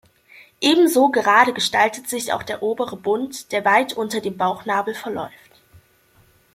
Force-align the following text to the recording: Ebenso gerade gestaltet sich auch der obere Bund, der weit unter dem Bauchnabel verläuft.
Ebenso 0.61 1.09
gerade 1.09 1.53
gestaltet 1.53 2.09
sich 2.09 2.33
auch 2.33 2.41
der 2.41 2.63
obere 2.63 2.97
Bund, 2.97 3.51
der 3.51 3.63
weit 3.65 3.93
unter 3.93 4.19
dem 4.19 4.35
Bauchnabel 4.35 4.95
verläuft. 4.95 5.61